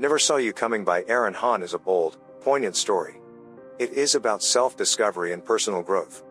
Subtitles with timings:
[0.00, 3.20] Never Saw You Coming by Erin Hahn is a bold, poignant story.
[3.80, 6.22] It is about self discovery and personal growth.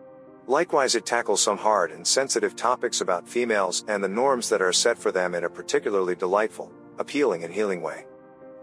[0.46, 4.72] Likewise, it tackles some hard and sensitive topics about females and the norms that are
[4.72, 8.06] set for them in a particularly delightful, appealing, and healing way.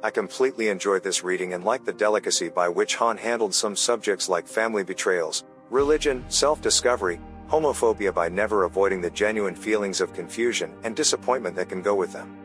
[0.01, 4.27] I completely enjoyed this reading and liked the delicacy by which Hahn handled some subjects
[4.27, 10.73] like family betrayals, religion, self discovery, homophobia by never avoiding the genuine feelings of confusion
[10.83, 12.35] and disappointment that can go with them.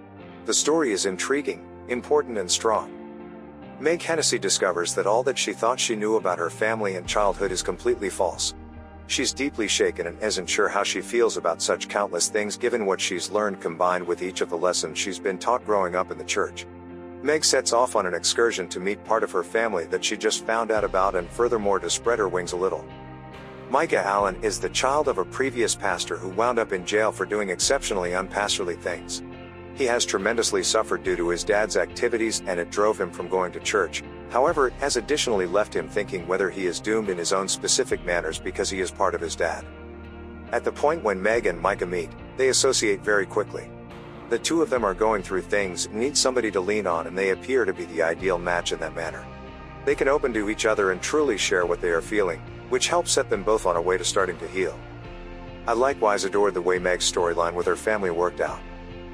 [0.44, 2.90] The story is intriguing, important, and strong.
[3.80, 7.50] Meg Hennessy discovers that all that she thought she knew about her family and childhood
[7.50, 8.54] is completely false.
[9.06, 13.00] She's deeply shaken and isn't sure how she feels about such countless things given what
[13.00, 16.24] she's learned combined with each of the lessons she's been taught growing up in the
[16.24, 16.66] church.
[17.22, 20.46] Meg sets off on an excursion to meet part of her family that she just
[20.46, 22.84] found out about and furthermore to spread her wings a little.
[23.68, 27.26] Micah Allen is the child of a previous pastor who wound up in jail for
[27.26, 29.22] doing exceptionally unpastorly things.
[29.80, 33.50] He has tremendously suffered due to his dad's activities and it drove him from going
[33.52, 37.32] to church, However, it has additionally left him thinking whether he is doomed in his
[37.32, 39.64] own specific manners because he is part of his dad.
[40.52, 43.68] At the point when Meg and Micah meet, they associate very quickly.
[44.28, 47.30] The two of them are going through things, need somebody to lean on, and they
[47.30, 49.26] appear to be the ideal match in that manner.
[49.84, 53.10] They can open to each other and truly share what they are feeling, which helps
[53.10, 54.78] set them both on a way to starting to heal.
[55.66, 58.60] I likewise adored the way Meg's storyline with her family worked out.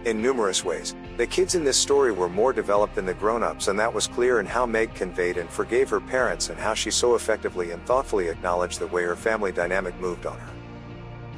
[0.07, 3.67] In numerous ways, the kids in this story were more developed than the grown ups,
[3.67, 6.93] and that was clear in how Meg conveyed and forgave her parents and how she
[6.93, 10.53] so effectively and thoughtfully acknowledged the way her family dynamic moved on her.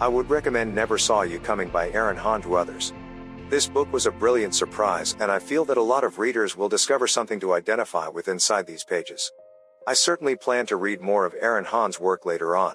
[0.02, 2.92] I would recommend Never Saw You Coming by Erin Hahn to others.
[3.48, 6.68] This book was a brilliant surprise, and I feel that a lot of readers will
[6.68, 9.32] discover something to identify with inside these pages.
[9.86, 12.74] I certainly plan to read more of Erin Hahn's work later on.